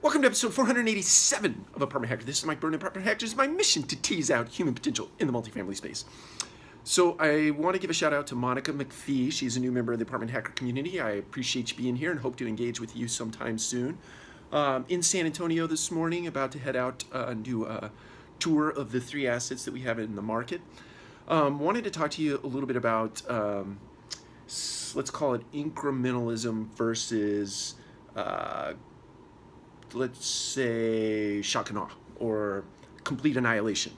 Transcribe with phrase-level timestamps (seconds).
[0.00, 2.22] Welcome to episode 487 of Apartment Hacker.
[2.22, 3.24] This is Mike Brewer, Apartment Hacker.
[3.24, 6.04] It's my mission to tease out human potential in the multifamily space.
[6.84, 9.32] So I want to give a shout out to Monica McPhee.
[9.32, 11.00] She's a new member of the Apartment Hacker community.
[11.00, 13.98] I appreciate you being here and hope to engage with you sometime soon.
[14.52, 17.90] Um, in San Antonio this morning, about to head out uh, and do a
[18.38, 20.60] tour of the three assets that we have in the market.
[21.26, 23.80] Um, wanted to talk to you a little bit about, um,
[24.46, 27.74] let's call it incrementalism versus
[28.14, 28.74] uh,
[29.94, 31.88] let's say, awe
[32.18, 32.64] or
[33.04, 33.92] complete annihilation.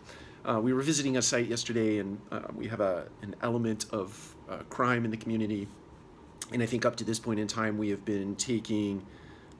[0.44, 4.34] Uh, we were visiting a site yesterday, and uh, we have a, an element of
[4.48, 5.68] uh, crime in the community.
[6.52, 9.06] And I think up to this point in time, we have been taking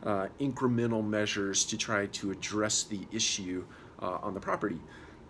[0.03, 3.65] uh, incremental measures to try to address the issue
[4.01, 4.81] uh, on the property.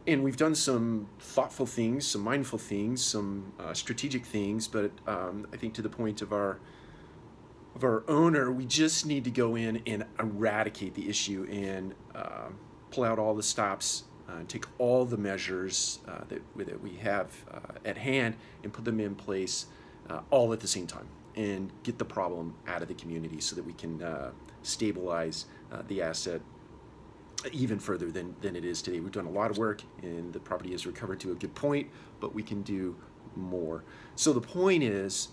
[0.07, 5.47] And we've done some thoughtful things, some mindful things, some uh, strategic things, but um,
[5.53, 6.59] I think to the point of our
[7.75, 12.49] of our owner, we just need to go in and eradicate the issue and uh,
[12.91, 17.33] pull out all the stops, uh, take all the measures uh, that, that we have
[17.53, 19.67] uh, at hand and put them in place
[20.09, 23.55] uh, all at the same time and get the problem out of the community so
[23.55, 24.31] that we can uh,
[24.63, 25.47] stabilize
[25.87, 26.41] the asset
[27.53, 28.99] even further than, than it is today.
[28.99, 31.89] We've done a lot of work and the property has recovered to a good point,
[32.19, 32.97] but we can do
[33.37, 33.85] more.
[34.17, 35.29] So the point is,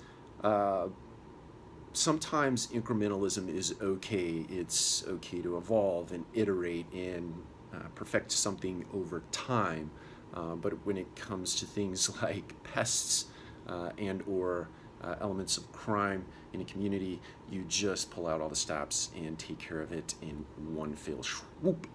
[1.98, 4.45] sometimes incrementalism is okay.
[4.50, 7.34] It's okay to evolve and iterate and
[7.73, 9.92] uh, perfect something over time.
[10.34, 13.26] Uh, but when it comes to things like pests
[13.67, 14.70] uh, and or
[15.02, 19.38] uh, elements of crime in a community, you just pull out all the stops and
[19.38, 20.45] take care of it in
[20.76, 21.88] one fell swoop.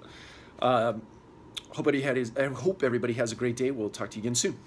[0.61, 1.03] Um,
[1.69, 3.71] hope, everybody had, his, I hope everybody has a great day.
[3.71, 4.59] We'll talk to you again soon.